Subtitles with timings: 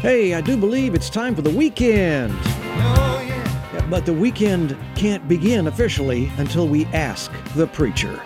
[0.00, 2.32] Hey, I do believe it's time for the weekend.
[2.44, 8.18] Yeah, But the weekend can't begin officially until we ask the preacher.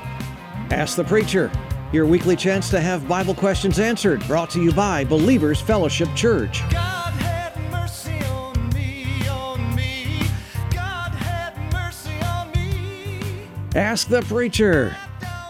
[0.71, 1.50] Ask the Preacher,
[1.92, 6.63] your weekly chance to have Bible questions answered, brought to you by Believers Fellowship Church.
[6.71, 10.21] God have mercy on me, on me.
[10.71, 13.21] God have mercy on me.
[13.75, 14.97] Ask the Preacher.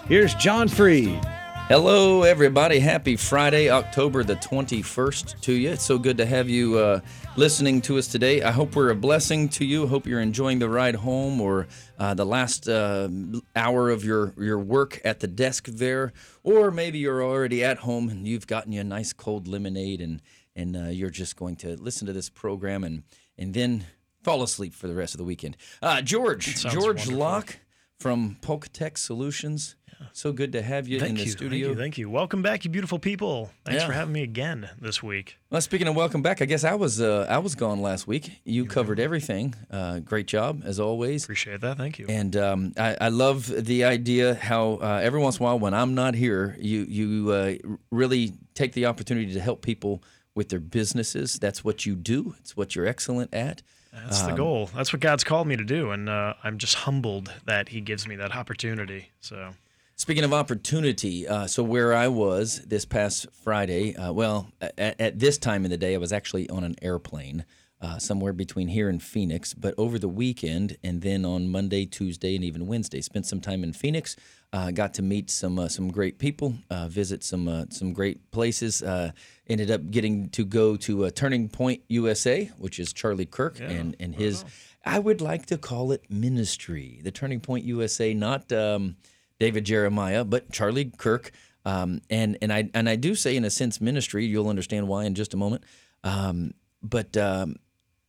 [0.08, 1.20] Here's John Free.
[1.68, 2.78] Hello, everybody.
[2.78, 5.70] Happy Friday, October the 21st to you.
[5.70, 7.00] It's so good to have you uh,
[7.36, 8.42] listening to us today.
[8.42, 9.86] I hope we're a blessing to you.
[9.86, 11.66] Hope you're enjoying the ride home or
[11.98, 13.08] uh, the last uh,
[13.56, 16.12] hour of your, your work at the desk there.
[16.42, 20.20] Or maybe you're already at home and you've gotten you a nice cold lemonade and,
[20.54, 23.04] and uh, you're just going to listen to this program and,
[23.38, 23.86] and then
[24.22, 25.56] fall asleep for the rest of the weekend.
[25.80, 27.14] Uh, George, George wonderful.
[27.14, 27.58] Locke
[27.98, 29.76] from Polkatech Solutions.
[30.12, 31.66] So good to have you Thank in the you, studio.
[31.68, 31.82] Thank you.
[31.82, 32.10] Thank you.
[32.10, 33.50] Welcome back, you beautiful people.
[33.64, 33.86] Thanks Yeah.
[33.86, 35.38] for having me again this week.
[35.50, 38.30] Well, speaking of welcome back, I guess I was uh, I was gone last week.
[38.44, 39.54] You covered everything.
[39.70, 41.24] Uh, great job as always.
[41.24, 41.76] Appreciate that.
[41.76, 42.06] Thank you.
[42.08, 45.74] And um, I, I love the idea how uh, every once in a while when
[45.74, 47.54] I'm not here, you you uh,
[47.90, 50.02] really take the opportunity to help people
[50.34, 51.38] with their businesses.
[51.38, 52.34] That's what you do.
[52.40, 53.62] It's what you're excellent at.
[53.92, 54.70] That's um, the goal.
[54.74, 58.08] That's what God's called me to do, and uh, I'm just humbled that He gives
[58.08, 59.10] me that opportunity.
[59.20, 59.50] So
[59.96, 65.18] Speaking of opportunity, uh, so where I was this past Friday, uh, well, at, at
[65.20, 67.44] this time of the day, I was actually on an airplane
[67.80, 69.54] uh, somewhere between here and Phoenix.
[69.54, 73.62] But over the weekend, and then on Monday, Tuesday, and even Wednesday, spent some time
[73.62, 74.16] in Phoenix.
[74.52, 78.30] Uh, got to meet some uh, some great people, uh, visit some uh, some great
[78.30, 78.82] places.
[78.82, 79.10] Uh,
[79.48, 83.96] ended up getting to go to uh, Turning Point USA, which is Charlie Kirk and
[84.00, 84.44] and his.
[84.84, 88.50] I would like to call it ministry, the Turning Point USA, not.
[88.52, 88.96] Um,
[89.44, 91.30] David Jeremiah, but Charlie Kirk.
[91.66, 94.24] Um, and and I and I do say in a sense ministry.
[94.24, 95.64] You'll understand why in just a moment.
[96.02, 97.56] Um, but um,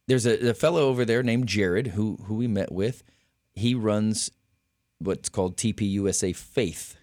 [0.08, 3.04] there's a, a fellow over there named Jared who who we met with.
[3.54, 4.32] He runs
[5.00, 6.96] what's called TPUSA Faith.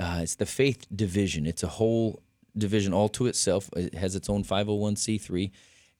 [0.00, 1.46] Uh, it's the Faith division.
[1.46, 2.20] It's a whole
[2.58, 3.70] division all to itself.
[3.76, 5.52] It has its own 501c3,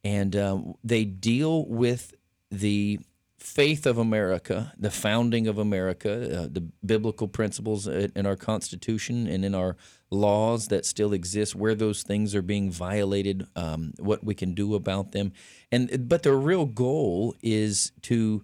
[0.02, 2.12] and um, they deal with
[2.50, 2.98] the
[3.38, 9.44] faith of America, the founding of America, uh, the biblical principles in our Constitution and
[9.44, 9.76] in our
[10.10, 14.74] laws that still exist, where those things are being violated, um, what we can do
[14.74, 15.32] about them,
[15.70, 18.42] and but the real goal is to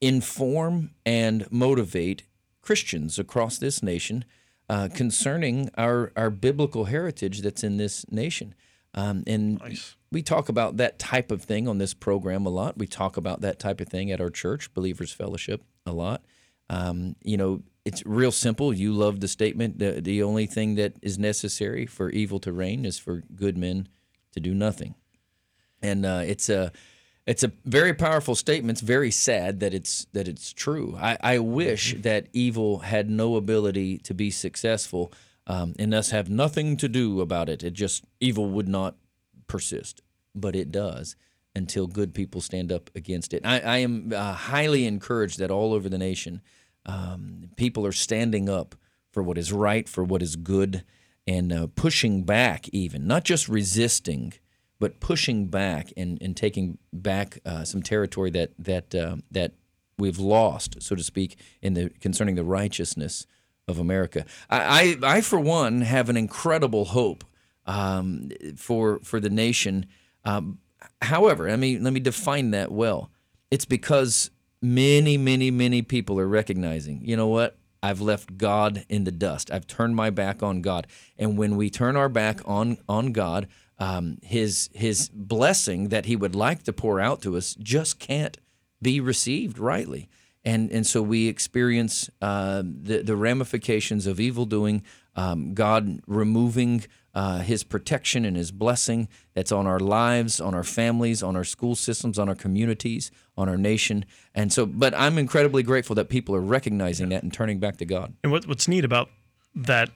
[0.00, 2.24] inform and motivate
[2.60, 4.24] Christians across this nation
[4.68, 8.54] uh, concerning our our biblical heritage that's in this nation.
[8.94, 9.96] Um, and Nice.
[10.14, 12.78] We talk about that type of thing on this program a lot.
[12.78, 16.22] We talk about that type of thing at our church, Believers Fellowship, a lot.
[16.70, 18.72] Um, you know, it's real simple.
[18.72, 19.80] You love the statement.
[19.80, 23.88] The, the only thing that is necessary for evil to reign is for good men
[24.32, 24.94] to do nothing.
[25.82, 26.72] And uh, it's a
[27.26, 28.78] it's a very powerful statement.
[28.78, 30.96] It's very sad that it's that it's true.
[30.98, 35.12] I, I wish that evil had no ability to be successful,
[35.46, 37.62] um, and us have nothing to do about it.
[37.62, 38.96] It just evil would not
[39.46, 40.02] persist,
[40.34, 41.16] but it does
[41.56, 43.44] until good people stand up against it.
[43.46, 46.40] I, I am uh, highly encouraged that all over the nation,
[46.86, 48.74] um, people are standing up
[49.12, 50.84] for what is right, for what is good,
[51.26, 54.34] and uh, pushing back, even not just resisting,
[54.80, 59.52] but pushing back and, and taking back uh, some territory that that uh, that
[59.96, 63.26] we've lost, so to speak, in the concerning the righteousness
[63.68, 64.26] of America.
[64.50, 67.24] I, I, I for one, have an incredible hope
[67.66, 69.86] um, for for the nation.
[70.24, 70.58] Um,
[71.02, 73.10] however, let me let me define that well.
[73.50, 74.30] It's because
[74.60, 77.02] many, many, many people are recognizing.
[77.04, 77.56] You know what?
[77.82, 79.50] I've left God in the dust.
[79.50, 80.86] I've turned my back on God.
[81.18, 83.46] And when we turn our back on on God,
[83.78, 88.38] um, His His blessing that He would like to pour out to us just can't
[88.80, 90.08] be received rightly.
[90.44, 94.82] And and so we experience uh, the the ramifications of evil doing.
[95.16, 100.64] Um, God removing uh, His protection and His blessing that's on our lives, on our
[100.64, 104.04] families, on our school systems, on our communities, on our nation.
[104.34, 107.86] And so, but I'm incredibly grateful that people are recognizing that and turning back to
[107.86, 108.14] God.
[108.22, 109.08] And what, what's neat about
[109.54, 109.90] that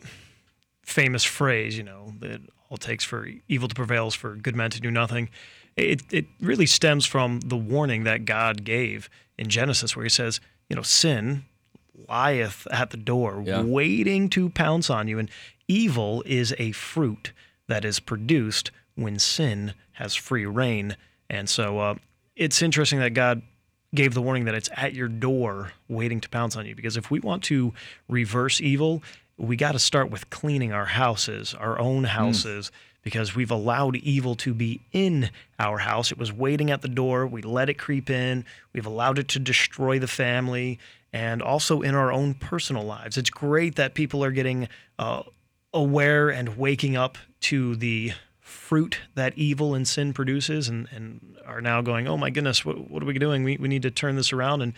[0.84, 2.40] famous phrase, you know, that
[2.70, 5.30] all takes for evil to prevail is for good men to do nothing,
[5.76, 10.40] it, it really stems from the warning that God gave in Genesis, where he says,
[10.68, 11.44] you know, sin
[12.08, 13.62] lieth at the door, Yeah.
[13.62, 15.18] waiting to pounce on you.
[15.18, 15.30] And
[15.66, 17.32] evil is a fruit
[17.66, 20.96] that is produced when sin has free reign.
[21.28, 21.94] And so uh,
[22.36, 23.42] it's interesting that God
[23.94, 26.74] gave the warning that it's at your door waiting to pounce on you.
[26.74, 27.72] Because if we want to
[28.08, 29.02] reverse evil,
[29.36, 32.70] we got to start with cleaning our houses, our own houses,
[33.02, 36.10] because we've allowed evil to be in our house.
[36.12, 37.26] It was waiting at the door.
[37.26, 38.44] We let it creep in.
[38.72, 40.78] We've allowed it to destroy the family
[41.12, 43.16] and also in our own personal lives.
[43.16, 44.68] It's great that people are getting
[44.98, 45.22] uh,
[45.72, 51.60] aware and waking up to the fruit that evil and sin produces and, and are
[51.60, 53.44] now going, oh my goodness, what, what are we doing?
[53.44, 54.72] We, we need to turn this around and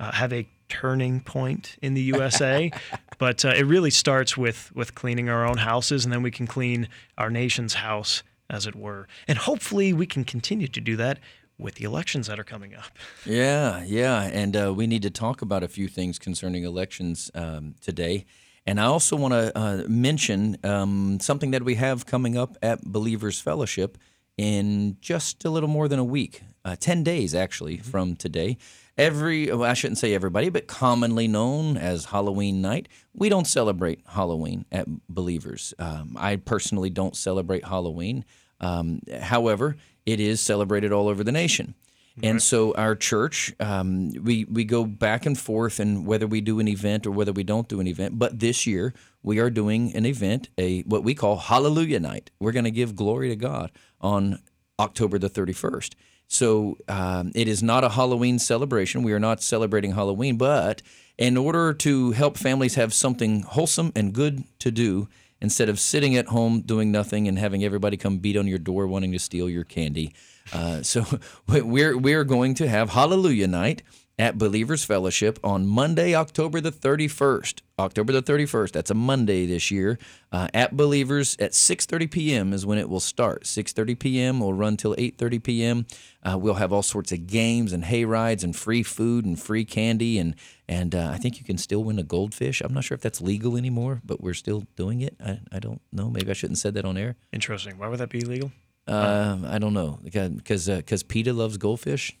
[0.00, 2.70] uh, have a turning point in the USA.
[3.18, 6.46] but uh, it really starts with, with cleaning our own houses, and then we can
[6.46, 9.08] clean our nation's house, as it were.
[9.28, 11.18] And hopefully we can continue to do that
[11.58, 12.98] with the elections that are coming up.
[13.24, 17.74] Yeah, yeah, and uh, we need to talk about a few things concerning elections um,
[17.80, 18.26] today.
[18.66, 22.82] And I also want to uh, mention um, something that we have coming up at
[22.82, 23.98] Believers Fellowship
[24.36, 28.56] in just a little more than a week, uh, 10 days actually from today.
[28.96, 32.88] Every, well, I shouldn't say everybody, but commonly known as Halloween night.
[33.12, 35.74] We don't celebrate Halloween at Believers.
[35.78, 38.24] Um, I personally don't celebrate Halloween.
[38.60, 41.74] Um, however, it is celebrated all over the nation.
[42.22, 46.60] And so our church, um, we we go back and forth, and whether we do
[46.60, 48.20] an event or whether we don't do an event.
[48.20, 52.30] But this year we are doing an event, a what we call Hallelujah Night.
[52.38, 54.38] We're going to give glory to God on
[54.78, 55.96] October the thirty first.
[56.28, 59.02] So um, it is not a Halloween celebration.
[59.02, 60.82] We are not celebrating Halloween, but
[61.18, 65.08] in order to help families have something wholesome and good to do,
[65.44, 68.86] instead of sitting at home doing nothing and having everybody come beat on your door
[68.86, 70.12] wanting to steal your candy.
[70.52, 71.04] Uh, so
[71.46, 73.82] we're we're going to have Hallelujah Night
[74.18, 77.62] at Believers Fellowship on Monday, October the 31st.
[77.78, 78.70] October the 31st.
[78.70, 79.98] That's a Monday this year.
[80.30, 82.52] Uh, at Believers at 6:30 p.m.
[82.52, 83.44] is when it will start.
[83.44, 84.40] 6:30 p.m.
[84.40, 85.86] will run till 8:30 p.m.
[86.22, 89.64] Uh, we'll have all sorts of games and hay rides and free food and free
[89.64, 90.36] candy and
[90.68, 92.60] and uh, I think you can still win a goldfish.
[92.60, 95.16] I'm not sure if that's legal anymore, but we're still doing it.
[95.22, 96.08] I, I don't know.
[96.08, 97.16] Maybe I shouldn't have said that on air.
[97.32, 97.76] Interesting.
[97.78, 98.52] Why would that be illegal?
[98.86, 102.16] Um, I don't know because because PETA loves goldfish.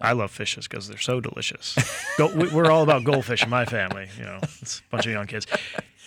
[0.00, 1.76] I love fishes because they're so delicious.
[2.18, 4.08] Go, we- we're all about goldfish in my family.
[4.18, 5.46] You know, it's a bunch of young kids.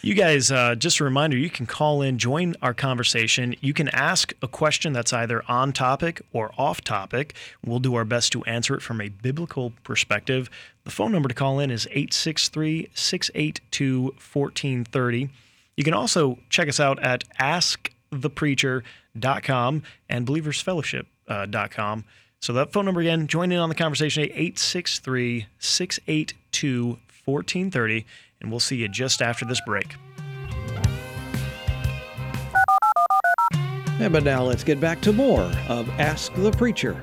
[0.02, 3.54] You guys, uh, just a reminder, you can call in, join our conversation.
[3.60, 7.36] You can ask a question that's either on topic or off topic.
[7.66, 10.50] We'll do our best to answer it from a biblical perspective.
[10.86, 15.30] The phone number to call in is 863 682 1430.
[15.76, 22.06] You can also check us out at askthepreacher.com and believersfellowship.com.
[22.42, 28.06] So that phone number again, join in on the conversation at 863 682 1430,
[28.42, 29.96] and we'll see you just after this break.
[34.00, 37.00] Yeah, but now let's get back to more of Ask the Preacher.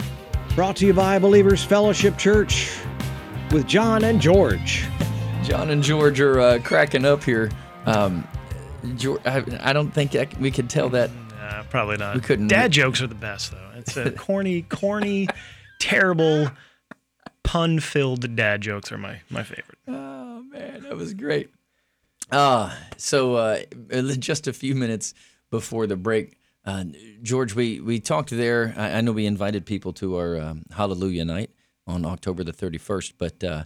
[0.54, 2.74] Brought to you by Believers Fellowship Church
[3.52, 4.86] with John and George.
[5.44, 7.50] John and George are uh, cracking up here.
[7.84, 8.26] Um,
[8.96, 11.10] George, I, I don't think I, we could tell that.
[11.38, 12.14] Uh, probably not.
[12.14, 13.58] We couldn't- Dad jokes are the best, though.
[13.86, 15.28] It's a corny, corny,
[15.78, 16.50] terrible,
[17.42, 19.78] pun filled dad jokes are my, my favorite.
[19.86, 21.50] Oh man, that was great.
[22.30, 23.60] Uh, so uh,
[24.18, 25.14] just a few minutes
[25.50, 26.84] before the break, uh,
[27.22, 28.74] George, we, we talked there.
[28.76, 31.50] I, I know we invited people to our um, Hallelujah night
[31.86, 33.64] on October the 31st, but uh,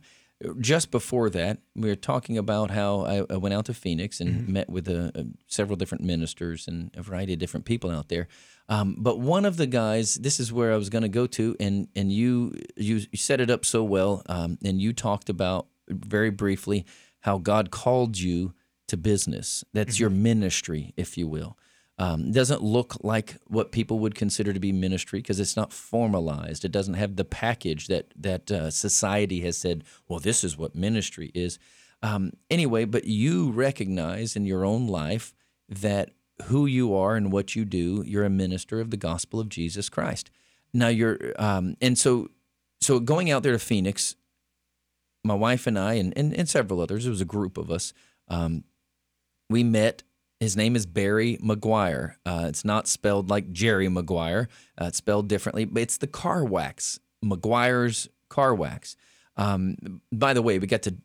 [0.59, 4.49] just before that, we were talking about how I, I went out to Phoenix and
[4.49, 8.27] met with uh, uh, several different ministers and a variety of different people out there.
[8.69, 11.57] Um, but one of the guys, this is where I was going to go to,
[11.61, 16.31] and and you you set it up so well, um, and you talked about very
[16.31, 16.87] briefly
[17.21, 18.55] how God called you
[18.89, 19.65] to business.
[19.73, 21.59] That's your ministry, if you will.
[22.01, 26.65] Um, doesn't look like what people would consider to be ministry because it's not formalized.
[26.65, 29.85] It doesn't have the package that that uh, society has said.
[30.09, 31.59] Well, this is what ministry is.
[32.03, 35.35] Um, anyway, but you recognize in your own life
[35.69, 36.13] that
[36.45, 39.91] who you are and what you do, you're a minister of the gospel of Jesus
[39.91, 40.31] Christ.
[40.73, 42.31] Now you're, um, and so,
[42.81, 44.17] so going out there to Phoenix,
[45.23, 47.93] my wife and I, and, and, and several others, it was a group of us,
[48.29, 48.65] um,
[49.51, 50.03] we met.
[50.41, 52.15] His name is Barry Meguiar.
[52.25, 54.49] Uh, it's not spelled like Jerry Maguire.
[54.81, 58.97] Uh, it's spelled differently, but it's the car wax, Meguiar's car wax.
[59.37, 60.97] Um, by the way, we got to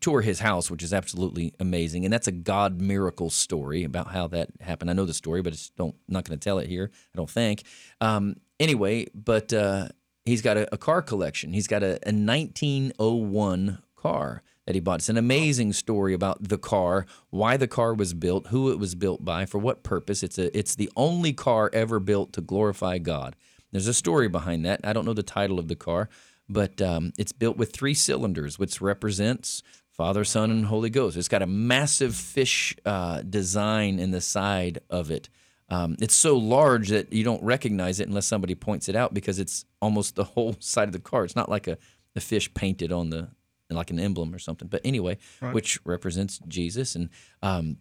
[0.00, 4.26] tour his house, which is absolutely amazing, and that's a God miracle story about how
[4.28, 4.90] that happened.
[4.90, 6.90] I know the story, but it's don't not going to tell it here.
[6.92, 7.62] I don't think.
[8.02, 9.88] Um, anyway, but uh,
[10.26, 11.54] he's got a, a car collection.
[11.54, 15.00] He's got a, a 1901 car that he bought.
[15.00, 18.94] It's an amazing story about the car, why the car was built, who it was
[18.94, 20.22] built by, for what purpose.
[20.22, 23.36] It's a it's the only car ever built to glorify God.
[23.72, 24.80] There's a story behind that.
[24.84, 26.08] I don't know the title of the car,
[26.48, 31.16] but um, it's built with three cylinders, which represents Father, Son, and Holy Ghost.
[31.16, 35.28] It's got a massive fish uh, design in the side of it.
[35.68, 39.38] Um, it's so large that you don't recognize it unless somebody points it out because
[39.38, 41.24] it's almost the whole side of the car.
[41.24, 41.78] It's not like a,
[42.14, 43.30] a fish painted on the
[43.70, 44.68] like an emblem or something.
[44.68, 45.18] But anyway,
[45.52, 47.08] which represents Jesus and
[47.42, 47.78] um,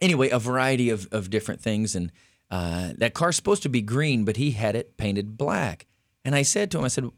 [0.00, 1.94] anyway, a variety of, of different things.
[1.94, 2.10] And
[2.50, 5.86] uh, that car's supposed to be green, but he had it painted black.
[6.24, 7.10] And I said to him, I said,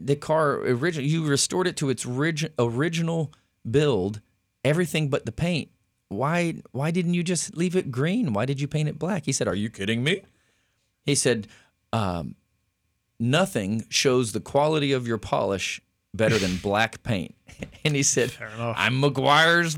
[0.00, 3.32] the car original, you restored it to its orig- original
[3.68, 4.20] build,
[4.64, 5.70] everything but the paint.
[6.08, 8.32] Why why didn't you just leave it green?
[8.32, 9.26] Why did you paint it black?
[9.26, 10.22] He said, Are you kidding me?
[11.04, 11.46] He said,
[11.92, 12.34] um,
[13.20, 15.80] Nothing shows the quality of your polish
[16.14, 17.34] better than black paint.
[17.84, 18.32] And he said.
[18.58, 19.76] I'm Meguiar's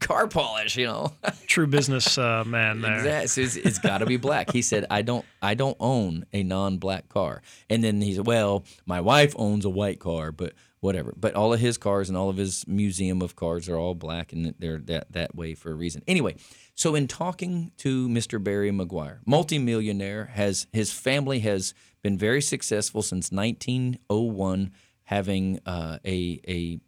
[0.00, 1.12] car polish, you know.
[1.46, 2.98] True business uh, man there.
[2.98, 3.42] Exactly.
[3.44, 4.52] It's, it's got to be black.
[4.52, 8.64] He said, "I don't, I don't own a non-black car." And then he said, "Well,
[8.86, 12.28] my wife owns a white car, but whatever." But all of his cars and all
[12.28, 15.74] of his museum of cars are all black, and they're that that way for a
[15.74, 16.02] reason.
[16.06, 16.36] Anyway,
[16.74, 18.42] so in talking to Mr.
[18.42, 24.72] Barry Meguiar, multimillionaire, has his family has been very successful since 1901,
[25.08, 26.78] having uh, a a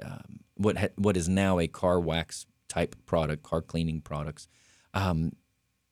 [0.00, 4.46] um, what ha- what is now a car wax type product, car cleaning products.
[4.94, 5.32] Um,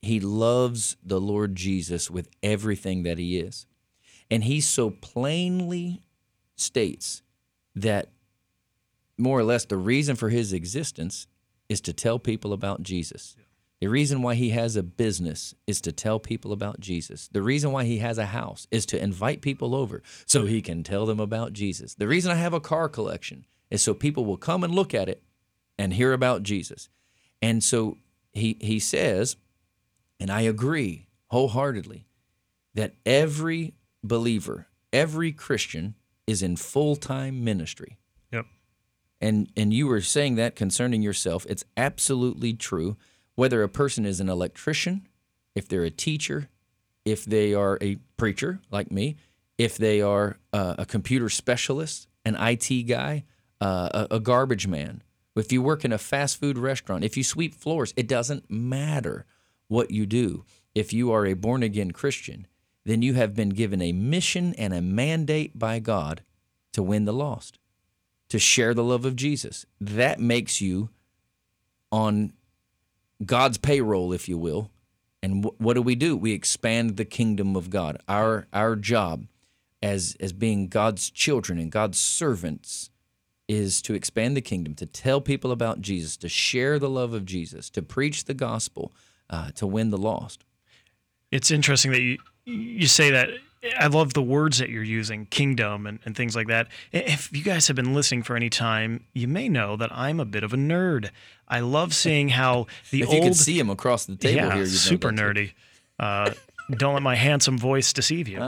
[0.00, 3.66] he loves the Lord Jesus with everything that he is,
[4.31, 6.00] and he so plainly
[6.54, 7.23] states
[7.75, 8.12] that
[9.19, 11.26] more or less the reason for his existence
[11.69, 13.35] is to tell people about Jesus.
[13.85, 17.29] The reason why he has a business is to tell people about Jesus.
[17.31, 20.83] The reason why he has a house is to invite people over so he can
[20.83, 21.95] tell them about Jesus.
[21.95, 25.11] The reason I have a car collection is so people will come and look at
[25.11, 25.23] it
[25.79, 26.88] and hear about Jesus.
[27.43, 27.99] And so
[28.33, 29.37] he he says,
[30.19, 32.07] and I agree wholeheartedly,
[32.73, 35.95] that every believer, every Christian
[36.26, 37.99] is in full-time ministry
[38.33, 38.47] Yep.
[39.21, 42.97] and and you were saying that concerning yourself it's absolutely true
[43.35, 45.07] whether a person is an electrician
[45.55, 46.49] if they're a teacher
[47.05, 49.17] if they are a preacher like me
[49.59, 53.25] if they are uh, a computer specialist an IT guy
[53.61, 55.03] uh, a, a garbage man
[55.37, 59.26] if you work in a fast food restaurant if you sweep floors it doesn't matter
[59.69, 62.47] what you do if you are a born again Christian
[62.85, 66.23] then you have been given a mission and a mandate by God
[66.73, 67.59] to win the lost
[68.29, 69.64] to share the love of Jesus.
[69.81, 70.91] That makes you
[71.93, 72.33] on
[73.26, 74.71] God's payroll, if you will.
[75.23, 76.16] And wh- what do we do?
[76.16, 77.99] We expand the kingdom of God.
[78.09, 79.26] Our our job
[79.83, 82.90] as as being God's children and God's servants
[83.47, 87.26] is to expand the kingdom, to tell people about Jesus, to share the love of
[87.26, 88.93] Jesus, to preach the gospel,
[89.28, 90.45] uh, to win the lost.
[91.31, 93.31] It's interesting that you you say that.
[93.78, 96.68] I love the words that you're using, kingdom and, and things like that.
[96.92, 100.25] If you guys have been listening for any time, you may know that I'm a
[100.25, 101.11] bit of a nerd.
[101.49, 104.54] I love seeing how the If old you could see him across the table yeah,
[104.54, 105.52] here, super nerdy.
[105.99, 106.33] Uh,
[106.71, 108.40] don't let my handsome voice deceive you.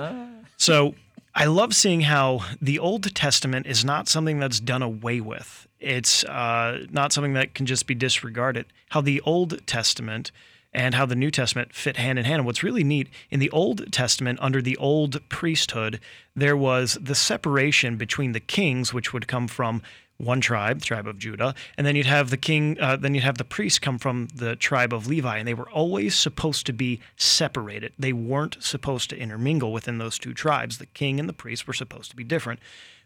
[0.57, 0.95] So
[1.35, 5.69] I love seeing how the Old Testament is not something that's done away with.
[5.79, 8.67] It's uh, not something that can just be disregarded.
[8.89, 10.33] How the Old Testament
[10.77, 12.41] and how the New Testament fit hand in hand.
[12.41, 15.99] And what's really neat in the Old Testament, under the old priesthood,
[16.37, 19.81] there was the separation between the kings, which would come from
[20.19, 23.25] one tribe, the tribe of Judah, and then you'd have the king, uh, then you'd
[23.25, 26.73] have the priests come from the tribe of Levi, and they were always supposed to
[26.73, 27.93] be separated.
[27.99, 30.79] They weren't supposed to intermingle within those two tribes.
[30.79, 32.61] The king and the priest were supposed to be different.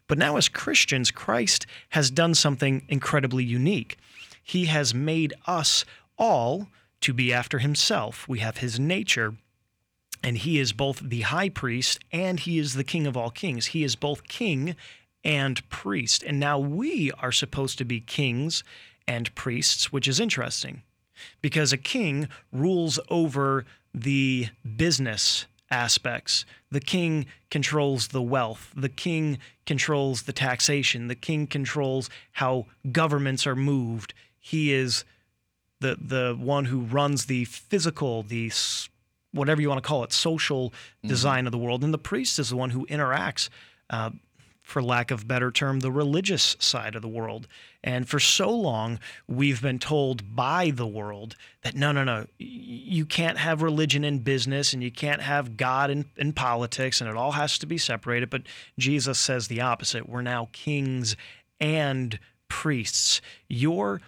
[0.09, 3.97] But now, as Christians, Christ has done something incredibly unique.
[4.43, 5.85] He has made us
[6.19, 6.69] all
[7.03, 8.29] to be after himself.
[8.29, 9.35] We have his nature,
[10.23, 13.67] and he is both the high priest and he is the king of all kings.
[13.67, 14.77] He is both king
[15.25, 16.23] and priest.
[16.23, 18.63] And now we are supposed to be kings
[19.07, 20.83] and priests, which is interesting
[21.43, 23.65] because a king rules over
[23.95, 26.45] the business aspects.
[26.71, 28.73] The king controls the wealth.
[28.77, 31.09] The king controls the taxation.
[31.09, 34.15] The king controls how governments are moved.
[34.39, 35.05] He is
[35.81, 38.53] the the one who runs the physical, the
[39.33, 40.73] whatever you want to call it, social
[41.05, 43.49] design of the world, and the priest is the one who interacts.
[43.89, 44.11] Uh,
[44.71, 47.49] for lack of better term, the religious side of the world.
[47.83, 53.05] And for so long, we've been told by the world that no, no, no, you
[53.05, 57.17] can't have religion in business and you can't have God in, in politics and it
[57.17, 58.31] all has to be separated.
[58.31, 58.43] But
[58.79, 60.09] Jesus says the opposite.
[60.09, 61.17] We're now kings
[61.59, 62.19] and
[62.49, 63.21] priests.
[63.49, 64.01] Your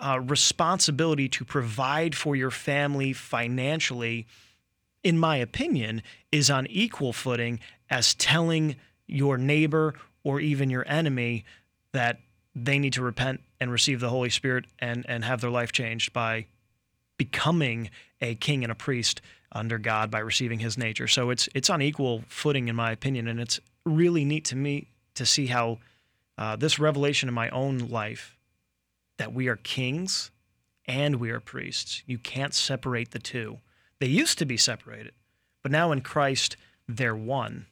[0.00, 4.26] uh, responsibility to provide for your family financially
[5.02, 8.76] in my opinion, is on equal footing as telling
[9.06, 11.44] your neighbor or even your enemy
[11.92, 12.20] that
[12.54, 16.12] they need to repent and receive the Holy Spirit and and have their life changed
[16.12, 16.46] by
[17.16, 17.90] becoming
[18.20, 19.20] a king and a priest
[19.52, 21.08] under God by receiving His nature.
[21.08, 24.88] So it's it's on equal footing, in my opinion, and it's really neat to me
[25.14, 25.78] to see how
[26.38, 28.36] uh, this revelation in my own life
[29.20, 30.30] that we are kings
[30.86, 32.02] and we are priests.
[32.06, 33.58] You can't separate the two.
[33.98, 35.12] They used to be separated,
[35.62, 36.56] but now in Christ
[36.88, 37.66] they're one.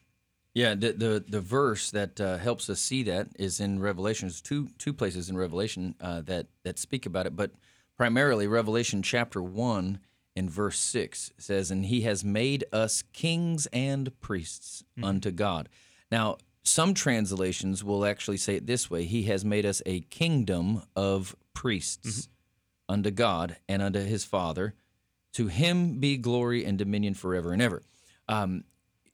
[0.53, 4.27] Yeah, the the, the verse that uh, helps us see that is in Revelation.
[4.27, 7.49] There's two two places in Revelation uh, that that speak about it, but
[7.97, 10.01] primarily Revelation chapter one
[10.35, 15.67] and verse six says, "And He has made us kings and priests unto God."
[16.11, 16.37] Now,
[16.69, 21.35] some translations will actually say it this way: He has made us a kingdom of
[21.53, 22.29] priests
[22.87, 24.75] unto God and unto His Father.
[25.33, 27.81] To Him be glory and dominion forever and ever.
[28.27, 28.63] Um,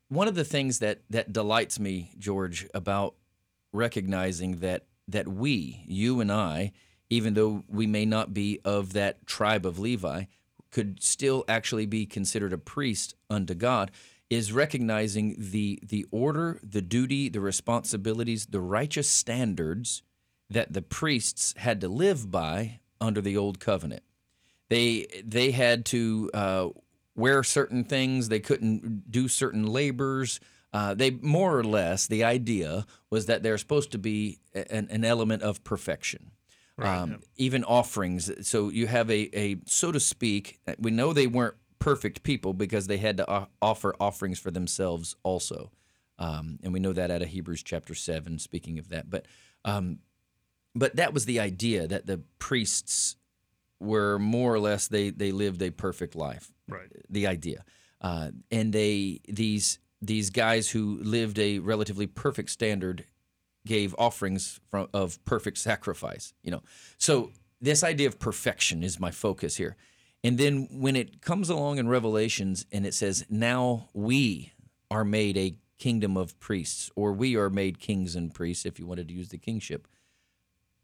[0.09, 3.15] one of the things that that delights me, George, about
[3.73, 6.71] recognizing that that we, you and I,
[7.09, 10.25] even though we may not be of that tribe of Levi,
[10.71, 13.91] could still actually be considered a priest unto God,
[14.29, 20.01] is recognizing the the order, the duty, the responsibilities, the righteous standards
[20.49, 24.03] that the priests had to live by under the old covenant.
[24.69, 26.69] They they had to uh,
[27.15, 28.29] wear certain things.
[28.29, 30.39] They couldn't do certain labors.
[30.73, 35.05] Uh, they more or less the idea was that they're supposed to be an, an
[35.05, 36.31] element of perfection.
[36.77, 38.29] um, Even offerings.
[38.45, 40.59] So you have a, a so to speak.
[40.77, 41.55] We know they weren't
[41.85, 45.71] perfect people because they had to offer offerings for themselves also,
[46.17, 48.39] um, and we know that out of Hebrews chapter seven.
[48.39, 49.27] Speaking of that, but
[49.63, 49.99] um,
[50.73, 53.17] but that was the idea that the priests
[53.79, 56.51] were more or less they they lived a perfect life.
[56.67, 56.89] Right.
[57.07, 57.63] the idea.
[58.01, 63.05] Uh, and they these these guys who lived a relatively perfect standard
[63.67, 66.63] gave offerings from, of perfect sacrifice you know.
[66.97, 67.29] So
[67.61, 69.77] this idea of perfection is my focus here
[70.25, 74.51] and then when it comes along in revelations and it says now we
[74.89, 78.85] are made a kingdom of priests or we are made kings and priests if you
[78.87, 79.87] wanted to use the kingship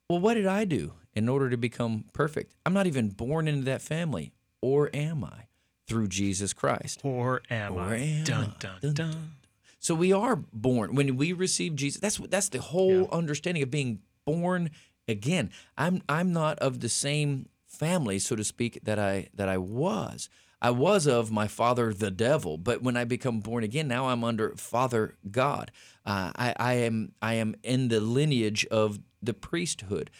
[0.10, 2.54] well, what did I do in order to become perfect?
[2.66, 5.48] I'm not even born into that family, or am I?
[5.88, 7.00] Through Jesus Christ.
[7.04, 7.96] Or am Or I?
[7.96, 9.32] am dun, dun, Dun, dun.
[9.80, 12.02] So we are born when we receive Jesus.
[12.02, 14.72] That's that's the whole understanding of being born
[15.08, 15.50] again.
[15.78, 17.48] I'm I'm not of the same
[17.82, 20.30] family, so to speak, that I that I was.
[20.62, 24.24] I was of my father, the devil, but when I become born again, now I'm
[24.24, 25.72] under Father God.
[26.06, 30.12] Uh, I, I am I am in the lineage of the priesthood.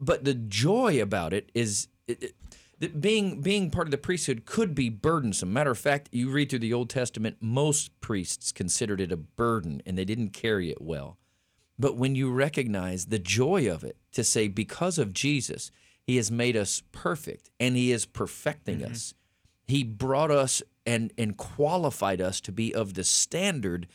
[0.00, 2.34] But the joy about it is it, it-
[2.80, 5.52] that being being part of the priesthood could be burdensome.
[5.52, 9.80] Matter of fact, you read through the Old Testament, most priests considered it a burden
[9.86, 11.16] and they didn't carry it well.
[11.78, 15.70] But when you recognize the joy of it, to say, because of Jesus,
[16.06, 18.92] He has made us perfect and He is perfecting mm-hmm.
[18.92, 19.14] us.
[19.66, 23.86] He brought us and, and qualified us to be of the standard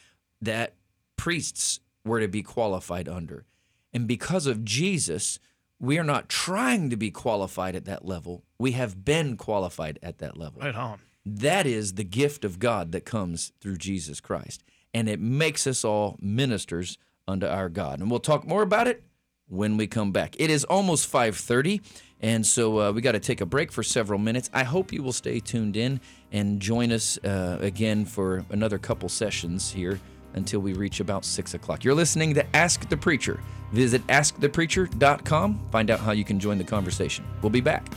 [0.42, 0.74] that
[1.16, 3.46] priests were to be qualified under.
[3.94, 5.40] And because of Jesus,
[5.80, 8.44] we are not trying to be qualified at that level.
[8.58, 10.62] We have been qualified at that level.
[10.62, 11.00] Right on.
[11.26, 14.64] That is the gift of God that comes through Jesus Christ.
[14.94, 18.00] And it makes us all ministers unto our God.
[18.00, 19.04] And we'll talk more about it
[19.50, 20.36] when we come back.
[20.40, 21.82] It is almost 5:30,
[22.22, 24.50] and so uh, we got to take a break for several minutes.
[24.54, 26.00] I hope you will stay tuned in
[26.32, 30.00] and join us uh, again for another couple sessions here
[30.34, 31.84] until we reach about six o'clock.
[31.84, 33.40] You're listening to Ask the Preacher.
[33.72, 35.68] Visit askthepreacher.com.
[35.72, 37.26] Find out how you can join the conversation.
[37.42, 37.88] We'll be back.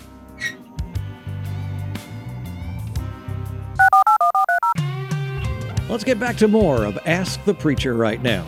[5.88, 8.46] Let's get back to more of Ask the Preacher right now.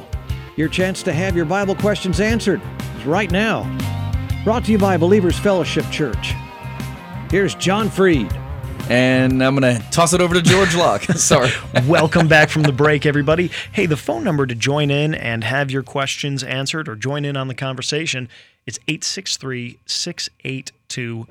[0.56, 2.62] Your chance to have your Bible questions answered
[3.06, 3.62] right now.
[4.44, 6.34] Brought to you by Believers Fellowship Church.
[7.30, 8.32] Here's John Freed.
[8.90, 11.02] And I'm going to toss it over to George Locke.
[11.16, 11.50] Sorry.
[11.86, 13.50] Welcome back from the break, everybody.
[13.72, 17.36] Hey, the phone number to join in and have your questions answered or join in
[17.36, 18.28] on the conversation
[18.66, 21.26] is 863 682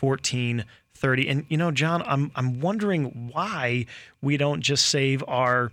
[0.00, 1.28] 1430.
[1.28, 3.86] And, you know, John, I'm, I'm wondering why
[4.20, 5.70] we don't just save our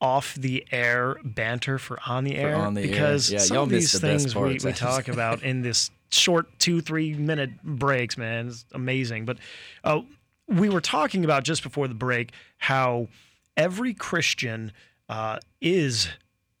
[0.00, 2.88] off the air banter for on the air on the air.
[2.88, 6.80] because Yeah, some of these the things we, we talk about in this short two
[6.80, 9.38] three minute breaks man it's amazing but
[9.82, 10.00] uh,
[10.46, 13.08] we were talking about just before the break how
[13.56, 14.72] every christian
[15.08, 16.08] uh, is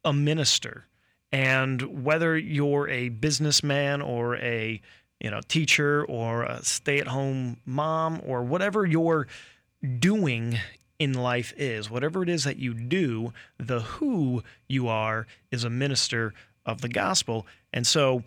[0.04, 0.86] a minister
[1.30, 4.80] and whether you're a businessman or a
[5.20, 9.26] you know teacher or a stay-at-home mom or whatever you're
[9.98, 10.58] doing
[10.98, 15.70] in life is whatever it is that you do the who you are is a
[15.70, 16.32] minister
[16.64, 18.22] of the gospel and so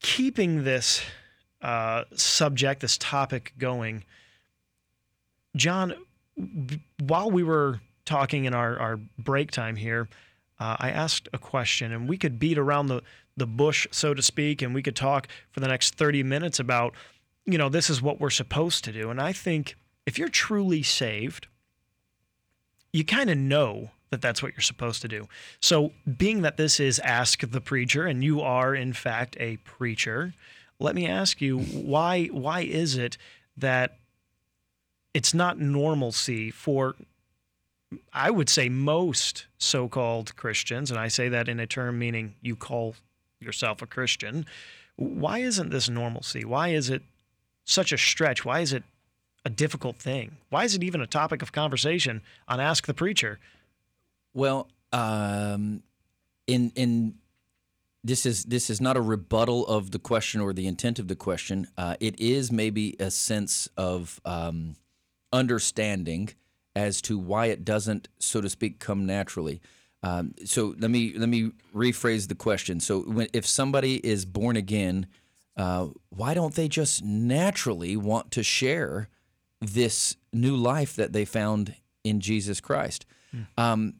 [0.00, 1.02] keeping this
[1.62, 4.04] uh, subject, this topic going,
[5.56, 5.94] John,
[7.00, 10.08] while we were talking in our, our break time here,
[10.60, 13.02] uh, I asked a question, and we could beat around the,
[13.36, 16.94] the bush, so to speak, and we could talk for the next 30 minutes about,
[17.44, 19.10] you know, this is what we're supposed to do.
[19.10, 19.76] And I think
[20.08, 21.48] if you're truly saved,
[22.94, 25.28] you kind of know that that's what you're supposed to do.
[25.60, 30.32] So, being that this is Ask the Preacher, and you are, in fact, a preacher,
[30.78, 33.18] let me ask you why why is it
[33.58, 33.98] that
[35.12, 36.94] it's not normalcy for
[38.10, 42.56] I would say most so-called Christians, and I say that in a term meaning you
[42.56, 42.94] call
[43.40, 44.46] yourself a Christian.
[44.96, 46.46] Why isn't this normalcy?
[46.46, 47.02] Why is it
[47.66, 48.46] such a stretch?
[48.46, 48.84] Why is it
[49.44, 50.36] a difficult thing?
[50.50, 53.38] Why is it even a topic of conversation on Ask the Preacher?
[54.34, 55.82] Well, um,
[56.46, 57.14] in in
[58.04, 61.16] this is this is not a rebuttal of the question or the intent of the
[61.16, 61.66] question.
[61.76, 64.76] Uh, it is maybe a sense of um,
[65.32, 66.30] understanding
[66.76, 69.60] as to why it doesn't, so to speak, come naturally.
[70.02, 72.80] Um, so let me let me rephrase the question.
[72.80, 75.06] So when, if somebody is born again,
[75.56, 79.08] uh, why don't they just naturally want to share
[79.60, 83.06] this new life that they found in Jesus Christ?
[83.56, 83.94] Um,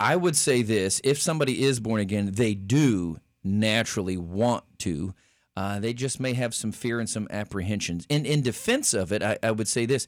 [0.00, 5.14] I would say this: if somebody is born again, they do naturally want to.
[5.56, 8.06] Uh, they just may have some fear and some apprehensions.
[8.08, 10.06] In in defense of it, I, I would say this: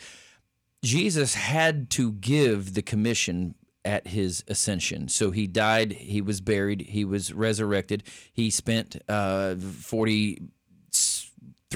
[0.82, 5.06] Jesus had to give the commission at his ascension.
[5.06, 8.02] So he died, he was buried, he was resurrected.
[8.32, 9.54] He spent uh,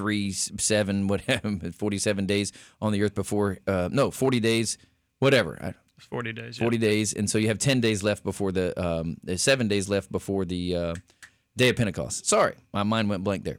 [0.01, 4.79] 43, 7, whatever, 47 days on the earth before, uh, no, 40 days,
[5.19, 5.75] whatever.
[5.99, 6.59] 40 days.
[6.59, 6.65] yeah.
[6.65, 7.13] 40 days.
[7.13, 10.75] And so you have 10 days left before the, um, seven days left before the
[10.77, 10.95] uh,
[11.57, 12.27] day of Pentecost.
[12.27, 13.59] Sorry, my mind went blank there.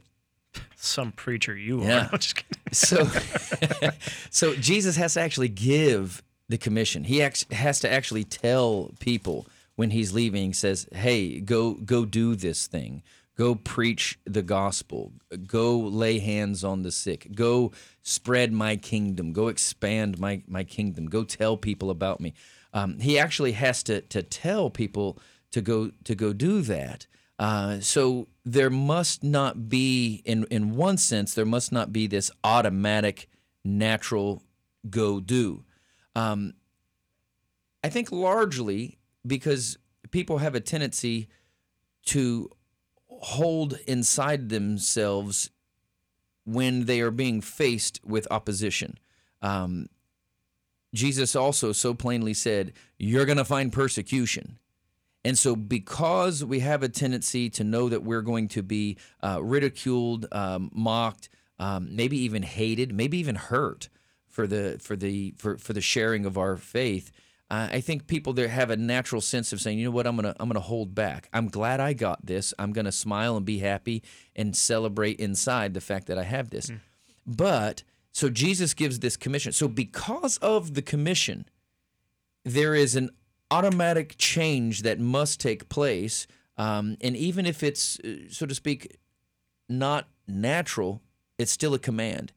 [0.76, 2.06] Some preacher you Yeah.
[2.06, 2.08] are.
[2.12, 2.62] I'm just kidding.
[2.72, 3.06] So,
[4.30, 7.04] so Jesus has to actually give the commission.
[7.04, 10.52] He has to actually tell people when he's leaving.
[10.52, 13.02] Says, "Hey, go go do this thing.
[13.36, 15.12] Go preach the gospel.
[15.46, 17.28] Go lay hands on the sick.
[17.34, 19.32] Go spread my kingdom.
[19.32, 21.06] Go expand my my kingdom.
[21.06, 22.34] Go tell people about me."
[22.74, 25.18] Um, he actually has to to tell people
[25.50, 27.06] to go to go do that.
[27.38, 32.30] Uh, so there must not be, in in one sense, there must not be this
[32.44, 33.28] automatic,
[33.64, 34.42] natural
[34.88, 35.64] go do.
[36.14, 36.54] Um,
[37.82, 39.78] I think largely because
[40.10, 41.28] people have a tendency
[42.06, 42.50] to
[43.22, 45.50] hold inside themselves
[46.44, 48.98] when they are being faced with opposition.
[49.40, 49.86] Um,
[50.94, 54.58] Jesus also so plainly said, You're going to find persecution.
[55.24, 59.38] And so, because we have a tendency to know that we're going to be uh,
[59.40, 61.28] ridiculed, um, mocked,
[61.60, 63.88] um, maybe even hated, maybe even hurt
[64.28, 67.12] for the for the for, for the sharing of our faith,
[67.52, 70.16] uh, I think people there have a natural sense of saying, you know what, I'm
[70.16, 71.28] gonna I'm gonna hold back.
[71.34, 72.54] I'm glad I got this.
[72.58, 74.02] I'm gonna smile and be happy
[74.34, 76.70] and celebrate inside the fact that I have this.
[77.26, 79.52] But so Jesus gives this commission.
[79.52, 81.44] So because of the commission,
[82.42, 83.10] there is an
[83.50, 86.26] automatic change that must take place.
[86.56, 88.96] Um, and even if it's, uh, so to speak,
[89.68, 91.02] not natural,
[91.38, 92.32] it's still a command.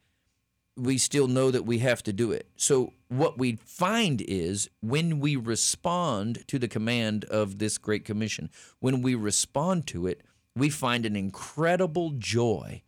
[0.78, 2.48] We still know that we have to do it.
[2.58, 8.50] So, what we find is when we respond to the command of this Great Commission,
[8.80, 10.22] when we respond to it,
[10.56, 12.82] we find an incredible joy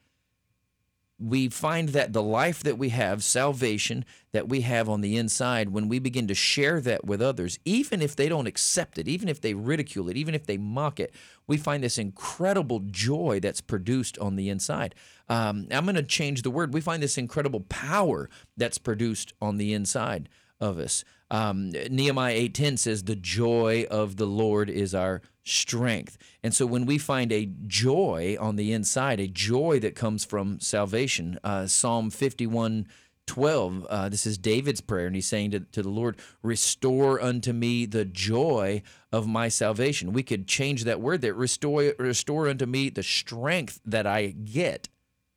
[1.19, 5.69] we find that the life that we have, salvation that we have on the inside,
[5.69, 9.27] when we begin to share that with others, even if they don't accept it, even
[9.27, 11.11] if they ridicule it, even if they mock it,
[11.47, 14.93] we find this incredible joy that's produced on the inside.
[15.27, 16.73] Um, I'm going to change the word.
[16.73, 21.03] We find this incredible power that's produced on the inside of us.
[21.29, 26.85] Um, Nehemiah 8:10 says, "The joy of the Lord is our strength." And so, when
[26.85, 32.09] we find a joy on the inside, a joy that comes from salvation, uh, Psalm
[32.09, 32.87] 51.
[33.25, 37.51] 12 uh, this is david's prayer and he's saying to, to the lord restore unto
[37.51, 42.65] me the joy of my salvation we could change that word there restore restore unto
[42.65, 44.87] me the strength that i get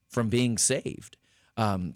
[0.08, 1.16] from being saved
[1.56, 1.94] um,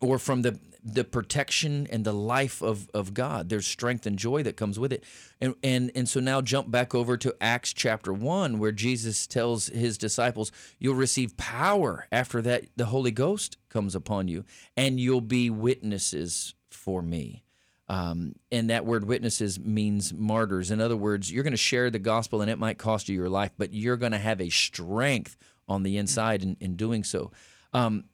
[0.00, 3.48] or from the the protection and the life of, of God.
[3.48, 5.02] There's strength and joy that comes with it.
[5.40, 9.66] And, and and so now jump back over to Acts chapter 1 where Jesus tells
[9.66, 14.44] his disciples, you'll receive power after that the Holy Ghost comes upon you
[14.76, 17.42] and you'll be witnesses for me.
[17.88, 20.70] Um, and that word witnesses means martyrs.
[20.70, 23.28] In other words, you're going to share the gospel and it might cost you your
[23.28, 25.36] life, but you're going to have a strength
[25.68, 27.32] on the inside in, in doing so.
[27.72, 28.04] Um,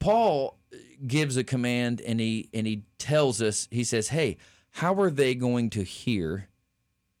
[0.00, 0.58] Paul
[1.06, 4.38] gives a command and he and he tells us he says, "Hey,
[4.72, 6.48] how are they going to hear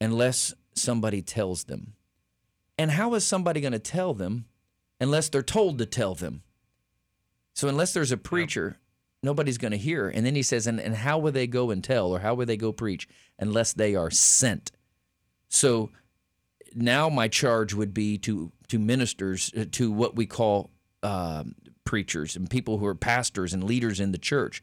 [0.00, 1.94] unless somebody tells them?
[2.78, 4.46] And how is somebody going to tell them
[5.00, 6.42] unless they're told to tell them?
[7.52, 8.78] So unless there's a preacher,
[9.22, 10.08] nobody's going to hear.
[10.08, 12.46] And then he says, and, and how will they go and tell or how will
[12.46, 13.06] they go preach
[13.38, 14.72] unless they are sent?
[15.48, 15.90] So
[16.74, 20.70] now my charge would be to to ministers uh, to what we call
[21.02, 24.62] um, preachers and people who are pastors and leaders in the church.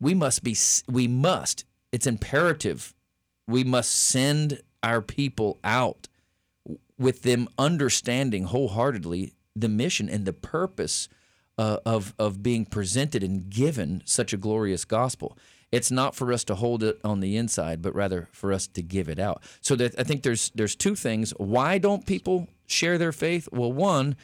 [0.00, 0.56] We must be
[0.88, 1.64] we must.
[1.90, 2.94] It's imperative.
[3.46, 6.08] We must send our people out
[6.98, 11.08] with them understanding wholeheartedly the mission and the purpose
[11.56, 15.36] uh, of of being presented and given such a glorious gospel.
[15.70, 18.82] It's not for us to hold it on the inside, but rather for us to
[18.82, 19.42] give it out.
[19.60, 21.32] So that I think there's there's two things.
[21.36, 23.48] Why don't people share their faith?
[23.52, 24.16] Well, one,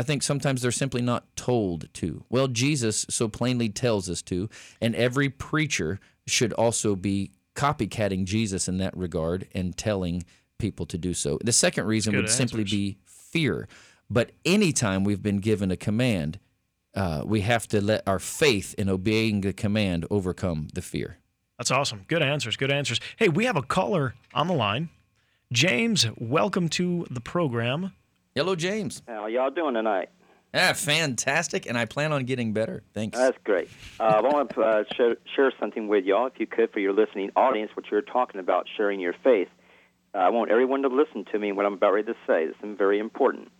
[0.00, 2.24] I think sometimes they're simply not told to.
[2.30, 4.48] Well, Jesus so plainly tells us to,
[4.80, 10.24] and every preacher should also be copycatting Jesus in that regard and telling
[10.58, 11.38] people to do so.
[11.44, 13.68] The second reason Good would simply be fear.
[14.08, 16.38] But anytime we've been given a command,
[16.94, 21.18] uh, we have to let our faith in obeying the command overcome the fear.
[21.58, 22.06] That's awesome.
[22.08, 22.56] Good answers.
[22.56, 23.00] Good answers.
[23.18, 24.88] Hey, we have a caller on the line.
[25.52, 27.92] James, welcome to the program.
[28.36, 29.02] Hello, James.
[29.08, 30.08] How y'all doing tonight?
[30.54, 32.84] Ah, fantastic, and I plan on getting better.
[32.94, 33.18] Thanks.
[33.18, 33.68] That's great.
[33.98, 36.92] Uh, I want to uh, share, share something with y'all, if you could, for your
[36.92, 39.48] listening audience, what you're talking about, sharing your faith.
[40.14, 42.46] Uh, I want everyone to listen to me what I'm about ready to say.
[42.46, 43.50] This is very important.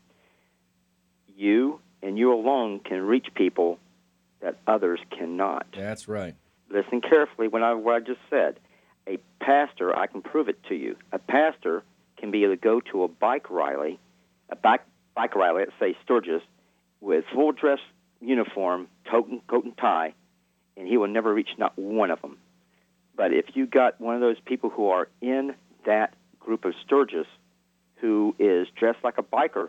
[1.37, 3.78] You and you alone can reach people
[4.40, 5.66] that others cannot.
[5.76, 6.37] That's right.
[6.70, 8.61] Listen carefully when I what I just said.
[9.09, 10.96] A pastor, I can prove it to you.
[11.11, 11.83] A pastor
[12.16, 13.98] can be able to go to a bike rally,
[14.50, 14.82] a bike
[15.14, 16.42] bike rally, let's say Sturgis,
[17.00, 17.78] with full dress
[18.20, 20.14] uniform, coat and, coat and tie,
[20.76, 22.36] and he will never reach not one of them.
[23.16, 27.26] But if you got one of those people who are in that group of Sturgis,
[27.96, 29.68] who is dressed like a biker,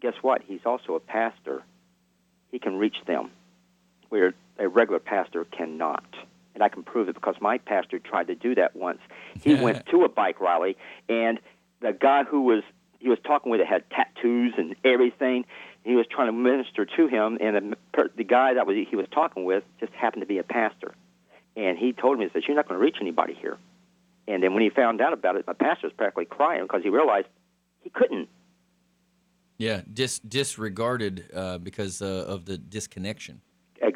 [0.00, 0.42] guess what?
[0.46, 1.62] He's also a pastor.
[2.50, 3.30] He can reach them
[4.08, 6.04] where a regular pastor cannot.
[6.54, 8.98] And I can prove it because my pastor tried to do that once.
[9.40, 10.76] He went to a bike rally,
[11.08, 11.40] and
[11.80, 12.62] the guy who was
[13.02, 15.44] he was talking with it, had tattoos and everything.
[15.84, 19.06] He was trying to minister to him, and the, the guy that was he was
[19.10, 20.94] talking with just happened to be a pastor.
[21.56, 23.58] And he told me, he says, "You're not going to reach anybody here."
[24.28, 26.88] And then when he found out about it, my pastor was practically crying because he
[26.88, 27.26] realized
[27.80, 28.28] he couldn't.
[29.58, 33.40] Yeah, dis- disregarded uh, because uh, of the disconnection.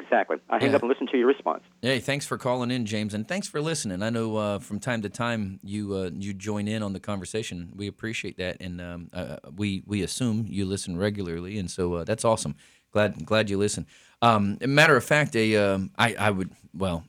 [0.09, 0.37] Exactly.
[0.49, 0.77] I hang Yeah.
[0.77, 1.63] up and listen to your response.
[1.81, 4.01] Hey, thanks for calling in, James, and thanks for listening.
[4.01, 7.73] I know uh, from time to time you uh, you join in on the conversation.
[7.75, 12.03] We appreciate that, and um, uh, we we assume you listen regularly, and so uh,
[12.05, 12.55] that's awesome.
[12.91, 13.85] Glad glad you listen.
[14.21, 17.03] Um, matter of fact, a um, I I would well,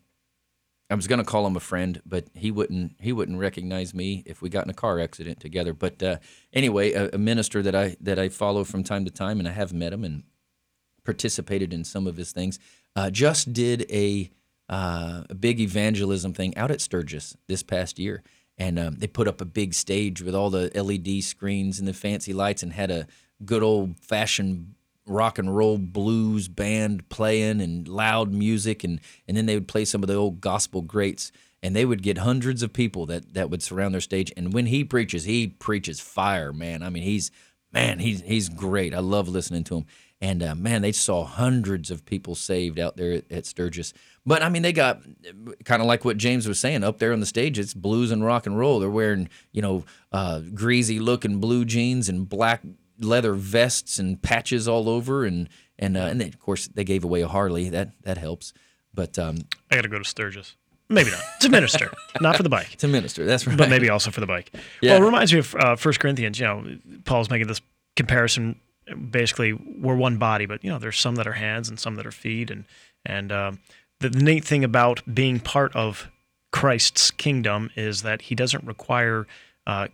[0.91, 4.43] I was gonna call him a friend, but he wouldn't he wouldn't recognize me if
[4.43, 5.73] we got in a car accident together.
[5.73, 6.17] But uh,
[6.53, 9.53] anyway, a, a minister that I that I follow from time to time, and I
[9.53, 10.25] have met him and
[11.05, 12.59] participated in some of his things.
[12.99, 14.29] Uh, just did a,
[14.69, 18.25] uh, a big evangelism thing out at Sturgis this past year,
[18.59, 21.93] and um, they put up a big stage with all the LED screens and the
[21.93, 23.07] fancy lights, and had a
[23.45, 24.75] good old fashioned
[25.07, 29.85] rock and roll blues band playing and loud music, and and then they would play
[29.85, 31.31] some of the old gospel greats.
[31.61, 34.33] And they would get hundreds of people that, that would surround their stage.
[34.37, 36.85] And when he preaches, he preaches fire, man.
[36.85, 37.33] I mean, he's
[37.73, 38.95] man, he's he's great.
[38.95, 39.87] I love listening to him.
[40.21, 43.93] And uh, man, they saw hundreds of people saved out there at, at Sturgis.
[44.27, 45.01] But I mean, they got
[45.65, 47.59] kind of like what James was saying up there on the stage.
[47.59, 48.81] It's blues and rock and roll.
[48.81, 52.63] They're wearing you know uh, greasy looking blue jeans and black
[53.01, 55.25] leather vests and patches all over.
[55.25, 57.69] And and uh, and then, of course they gave away a Harley.
[57.69, 58.53] That that helps.
[58.93, 59.39] But um,
[59.71, 60.57] I got to go to Sturgis.
[60.89, 61.21] Maybe not.
[61.41, 63.59] To minister, not for the bike, to minister, that's right.
[63.59, 64.51] but maybe also for the bike.
[64.81, 64.93] Yeah.
[64.93, 66.41] Well, it reminds me of uh, First Corinthians.
[66.41, 67.61] You know, Paul's making this
[67.95, 68.59] comparison.
[69.11, 72.07] Basically, we're one body, but you know, there's some that are hands and some that
[72.07, 72.65] are feet, and
[73.05, 73.59] and um,
[74.01, 76.11] the, the neat thing about being part of
[76.53, 79.27] Christ's kingdom is that He doesn't require
[79.67, 79.89] uh,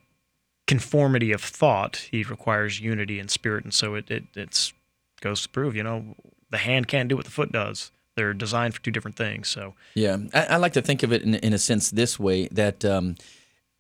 [0.66, 2.08] conformity of thought.
[2.10, 4.72] He requires unity in spirit, and so it it it's
[5.20, 5.74] goes to prove.
[5.74, 6.16] You know,
[6.50, 7.90] the hand can't do what the foot does.
[8.16, 9.48] They're designed for two different things.
[9.48, 12.46] So Yeah, I, I like to think of it in, in a sense this way
[12.48, 13.16] that um,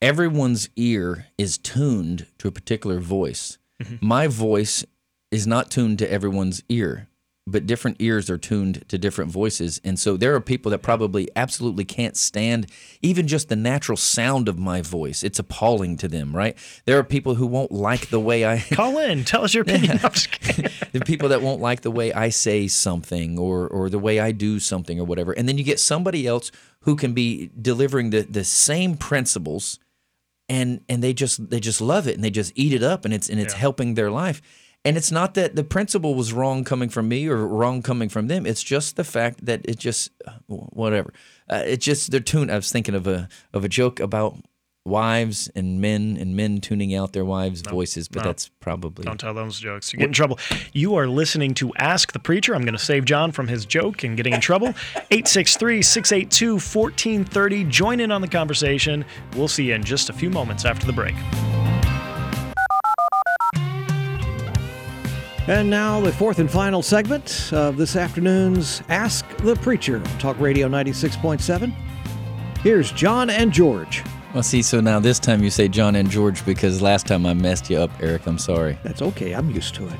[0.02, 3.58] everyone's ear is tuned to a particular voice.
[4.00, 4.84] My voice
[5.34, 7.08] is not tuned to everyone's ear.
[7.46, 9.78] but different ears are tuned to different voices.
[9.84, 12.66] And so there are people that probably absolutely can't stand
[13.02, 15.22] even just the natural sound of my voice.
[15.22, 16.56] It's appalling to them, right?
[16.86, 20.00] There are people who won't like the way I Call in, tell us your opinion.
[20.02, 20.70] I'm just kidding.
[20.92, 24.32] the people that won't like the way I say something or or the way I
[24.32, 25.32] do something or whatever.
[25.32, 26.50] And then you get somebody else
[26.86, 29.78] who can be delivering the the same principles
[30.48, 33.12] and and they just they just love it and they just eat it up and
[33.12, 33.60] it's and it's Yeah.
[33.60, 34.40] helping their life.
[34.84, 38.26] And it's not that the principle was wrong coming from me or wrong coming from
[38.26, 38.44] them.
[38.44, 40.10] It's just the fact that it just
[40.46, 41.12] whatever.
[41.48, 42.50] Uh, it's just their tune.
[42.50, 44.36] I was thinking of a of a joke about
[44.86, 48.28] wives and men and men tuning out their wives' voices, but no.
[48.28, 49.92] that's probably Don't tell those jokes.
[49.92, 50.38] You get in trouble.
[50.72, 52.54] You are listening to Ask the Preacher.
[52.54, 54.68] I'm going to save John from his joke and getting in trouble.
[55.10, 57.64] 863 682 1430.
[57.64, 59.04] Join in on the conversation.
[59.34, 61.14] We'll see you in just a few moments after the break.
[65.46, 70.68] And now, the fourth and final segment of this afternoon's Ask the Preacher, Talk Radio
[70.68, 71.70] 96.7.
[72.60, 74.02] Here's John and George.
[74.32, 77.34] Well, see, so now this time you say John and George because last time I
[77.34, 78.26] messed you up, Eric.
[78.26, 78.78] I'm sorry.
[78.84, 79.98] That's okay, I'm used to it.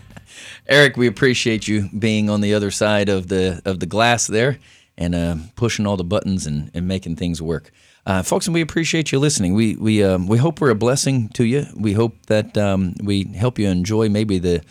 [0.66, 4.58] Eric, we appreciate you being on the other side of the of the glass there
[4.96, 7.72] and uh, pushing all the buttons and, and making things work.
[8.08, 9.52] Uh, folks, and we appreciate you listening.
[9.52, 11.66] We we um, we hope we're a blessing to you.
[11.76, 14.62] We hope that um, we help you enjoy maybe the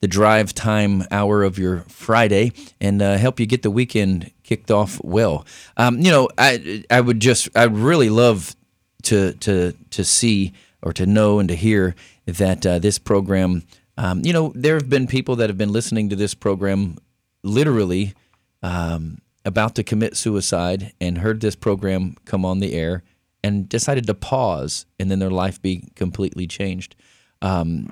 [0.00, 4.70] the drive time hour of your Friday and uh, help you get the weekend kicked
[4.70, 5.44] off well.
[5.76, 8.54] Um, you know, I I would just I really love
[9.02, 13.64] to to to see or to know and to hear that uh, this program.
[13.98, 16.98] Um, you know, there have been people that have been listening to this program
[17.42, 18.14] literally
[18.62, 23.02] um, about to commit suicide and heard this program come on the air
[23.42, 26.96] and decided to pause and then their life be completely changed.
[27.42, 27.90] Um,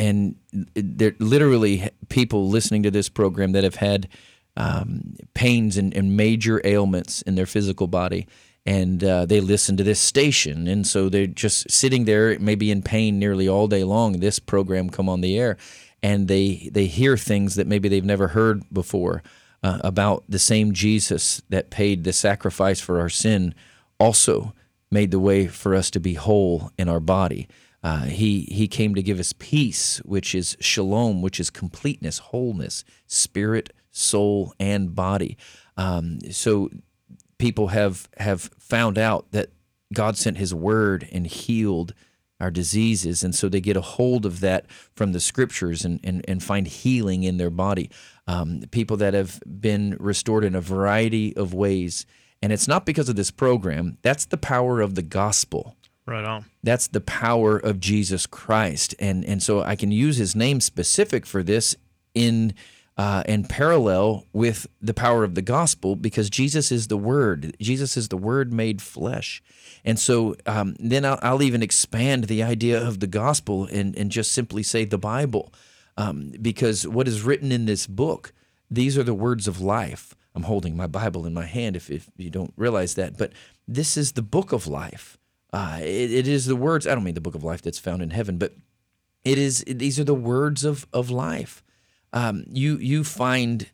[0.00, 0.36] And
[0.74, 4.08] there literally people listening to this program that have had
[4.56, 8.26] um, pains and, and major ailments in their physical body.
[8.64, 12.82] And uh, they listen to this station, and so they're just sitting there, maybe in
[12.82, 14.20] pain nearly all day long.
[14.20, 15.56] This program come on the air,
[16.02, 19.22] and they they hear things that maybe they've never heard before
[19.62, 23.54] uh, about the same Jesus that paid the sacrifice for our sin,
[23.98, 24.54] also
[24.90, 27.48] made the way for us to be whole in our body.
[27.82, 32.84] Uh, he he came to give us peace, which is shalom, which is completeness, wholeness,
[33.06, 35.36] spirit, soul, and body.
[35.76, 36.70] Um, so
[37.38, 39.50] people have have found out that
[39.92, 41.94] God sent His Word and healed
[42.40, 46.24] our diseases, and so they get a hold of that from the Scriptures and and,
[46.28, 47.90] and find healing in their body.
[48.26, 52.06] Um, people that have been restored in a variety of ways,
[52.42, 53.98] and it's not because of this program.
[54.02, 56.44] That's the power of the gospel Right on.
[56.62, 61.26] that's the power of Jesus Christ, and and so I can use His name specific
[61.26, 61.76] for this
[62.14, 62.54] in
[62.96, 67.56] uh, in parallel with the power of the gospel because Jesus is the Word.
[67.60, 69.42] Jesus is the Word made flesh,
[69.84, 74.10] and so um, then I'll, I'll even expand the idea of the gospel and and
[74.10, 75.52] just simply say the Bible,
[75.96, 78.32] um, because what is written in this book,
[78.70, 80.14] these are the words of life.
[80.34, 83.32] I'm holding my Bible in my hand if, if you don't realize that, but
[83.66, 85.18] this is the book of life.
[85.52, 86.86] Uh, it, it is the words.
[86.86, 88.54] I don't mean the book of life that's found in heaven, but
[89.24, 89.64] it is.
[89.66, 91.62] These are the words of of life.
[92.12, 93.68] Um, you you find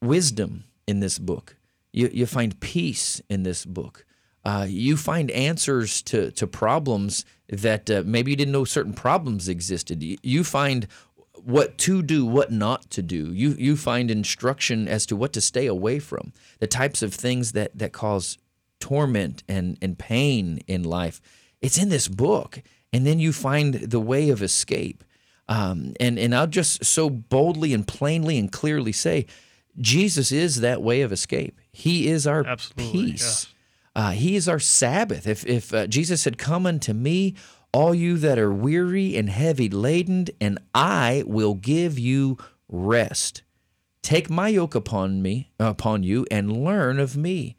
[0.00, 1.56] wisdom in this book.
[1.92, 4.06] You you find peace in this book.
[4.44, 9.48] Uh, you find answers to to problems that uh, maybe you didn't know certain problems
[9.48, 10.02] existed.
[10.02, 10.86] You, find
[11.34, 13.32] what to do, what not to do.
[13.32, 16.32] You you find instruction as to what to stay away from.
[16.58, 18.38] The types of things that that cause
[18.80, 21.20] torment and, and pain in life.
[21.60, 22.62] It's in this book.
[22.92, 25.04] And then you find the way of escape.
[25.48, 29.26] Um, and, and I'll just so boldly and plainly and clearly say
[29.78, 31.60] Jesus is that way of escape.
[31.72, 33.20] He is our Absolutely, peace.
[33.20, 33.46] yes.
[33.94, 35.26] Uh, he is our Sabbath.
[35.26, 37.34] If, if uh, Jesus had come unto me,
[37.72, 43.42] all you that are weary and heavy laden, and I will give you rest.
[44.02, 47.56] Take my yoke upon me, upon you, and learn of me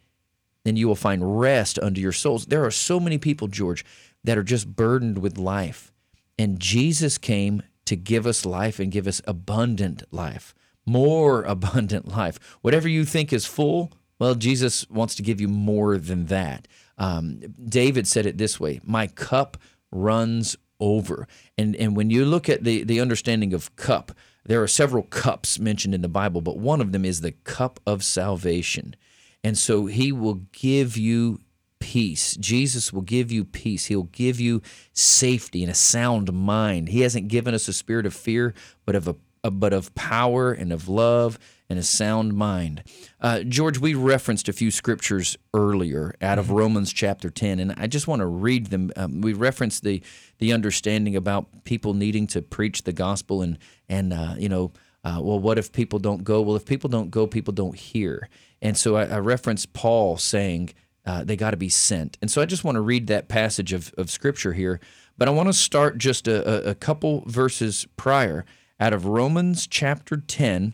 [0.65, 2.46] and you will find rest unto your souls.
[2.46, 3.84] There are so many people, George,
[4.24, 5.91] that are just burdened with life.
[6.38, 10.53] And Jesus came to give us life and give us abundant life,
[10.86, 12.39] more abundant life.
[12.62, 13.91] Whatever you think is full,
[14.22, 16.67] well, Jesus wants to give you more than that.
[16.99, 19.57] Um, David said it this way My cup
[19.91, 21.28] runs over.
[21.57, 24.11] And, and when you look at the, the understanding of cup,
[24.45, 27.80] there are several cups mentioned in the Bible, but one of them is the cup
[27.88, 28.95] of salvation.
[29.43, 31.39] And so he will give you
[31.80, 32.36] peace.
[32.36, 33.88] Jesus will give you peace.
[33.88, 34.61] He'll give you
[34.93, 36.89] safety and a sound mind.
[36.89, 38.53] He hasn't given us a spirit of fear,
[38.86, 39.15] but of a,
[39.49, 41.39] but of power and of love
[41.72, 42.84] and a sound mind.
[43.19, 47.88] Uh, George, we referenced a few scriptures earlier out of Romans chapter 10, and I
[47.88, 48.91] just want to read them.
[48.95, 50.03] Um, we referenced the
[50.38, 53.57] the understanding about people needing to preach the gospel and
[53.89, 54.74] and uh, you know.
[55.03, 56.43] Uh, well, what if people don't go?
[56.43, 58.30] Well, if people don't go, people don't hear.
[58.61, 60.76] And so I, I referenced Paul saying
[61.07, 62.19] uh, they got to be sent.
[62.22, 64.80] And so I just want to read that passage of, of scripture here.
[65.17, 68.45] But I want to start just a, a, a couple verses prior
[68.80, 70.74] out of Romans chapter 10,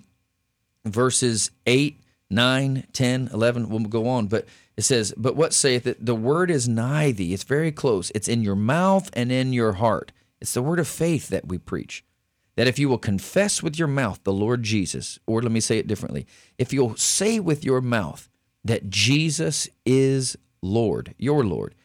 [0.85, 1.99] verses 8,
[2.29, 3.69] 9, 10, 11.
[3.69, 4.27] We'll go on.
[4.27, 6.05] But it says, But what saith it?
[6.05, 7.33] The word is nigh thee.
[7.33, 8.11] It's very close.
[8.15, 10.11] It's in your mouth and in your heart.
[10.39, 12.03] It's the word of faith that we preach
[12.57, 15.77] that if you will confess with your mouth the Lord Jesus, or let me say
[15.77, 16.25] it differently,
[16.57, 18.29] if you'll say with your mouth
[18.65, 21.75] that Jesus is Lord, your Lord,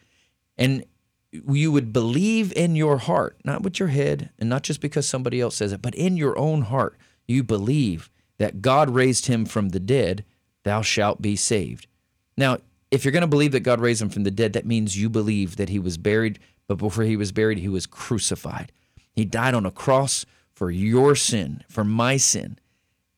[0.57, 0.83] and
[1.31, 5.39] you would believe in your heart, not with your head, and not just because somebody
[5.39, 8.09] else says it, but in your own heart, you believe
[8.43, 10.25] that God raised him from the dead,
[10.63, 11.87] thou shalt be saved.
[12.35, 12.57] Now,
[12.91, 15.09] if you're going to believe that God raised him from the dead, that means you
[15.09, 18.73] believe that he was buried, but before he was buried, he was crucified.
[19.13, 22.59] He died on a cross for your sin, for my sin.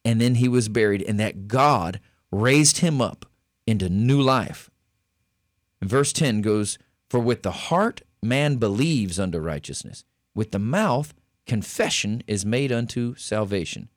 [0.05, 1.99] And then he was buried, and that God
[2.31, 3.25] raised him up
[3.65, 4.69] into new life.
[5.81, 6.77] And verse 10 goes,
[7.09, 10.05] For with the heart man believes unto righteousness,
[10.35, 11.15] with the mouth
[11.47, 13.89] confession is made unto salvation.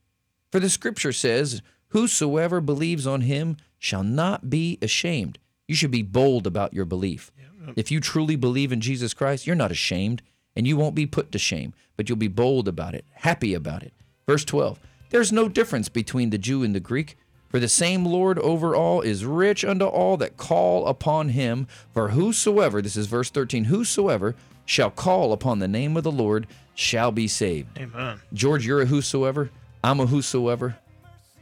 [0.51, 5.39] For the scripture says, Whosoever believes on him shall not be ashamed.
[5.67, 7.31] You should be bold about your belief.
[7.77, 10.23] If you truly believe in Jesus Christ, you're not ashamed
[10.57, 13.83] and you won't be put to shame, but you'll be bold about it, happy about
[13.83, 13.93] it.
[14.27, 14.81] Verse 12
[15.11, 17.17] There's no difference between the Jew and the Greek,
[17.49, 21.67] for the same Lord over all is rich unto all that call upon him.
[21.93, 24.35] For whosoever, this is verse 13, whosoever
[24.65, 27.79] shall call upon the name of the Lord shall be saved.
[27.79, 28.21] Amen.
[28.33, 29.51] George, you're a whosoever.
[29.83, 30.77] I'm a whosoever.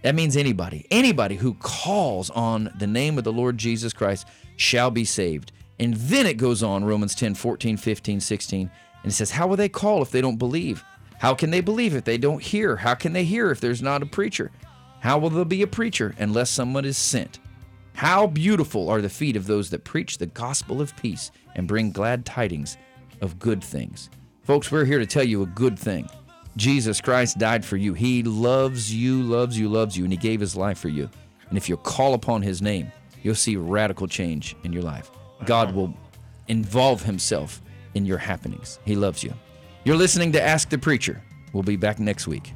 [0.03, 0.87] That means anybody.
[0.91, 4.26] Anybody who calls on the name of the Lord Jesus Christ
[4.57, 5.53] shall be saved.
[5.78, 8.70] And then it goes on, Romans 10, 14, 15, 16.
[9.03, 10.84] And it says, How will they call if they don't believe?
[11.18, 12.76] How can they believe if they don't hear?
[12.76, 14.51] How can they hear if there's not a preacher?
[15.01, 17.39] How will there be a preacher unless someone is sent?
[17.95, 21.91] How beautiful are the feet of those that preach the gospel of peace and bring
[21.91, 22.76] glad tidings
[23.20, 24.11] of good things.
[24.43, 26.09] Folks, we're here to tell you a good thing.
[26.57, 27.92] Jesus Christ died for you.
[27.92, 31.11] He loves you, loves you, loves you, and He gave His life for you.
[31.48, 32.90] And if you call upon His name,
[33.22, 35.11] you'll see radical change in your life.
[35.44, 35.94] God will
[36.48, 37.61] involve Himself
[37.94, 38.78] in your happenings.
[38.84, 39.34] He loves you.
[39.84, 41.22] You're listening to Ask the Preacher.
[41.52, 42.52] We'll be back next week.